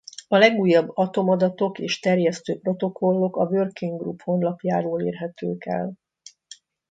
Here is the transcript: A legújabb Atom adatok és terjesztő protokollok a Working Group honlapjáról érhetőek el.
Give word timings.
A 0.27 0.37
legújabb 0.37 0.89
Atom 0.93 1.29
adatok 1.29 1.79
és 1.79 1.99
terjesztő 1.99 2.59
protokollok 2.59 3.35
a 3.37 3.45
Working 3.45 3.99
Group 3.99 4.21
honlapjáról 4.21 5.01
érhetőek 5.01 5.65
el. 5.65 5.93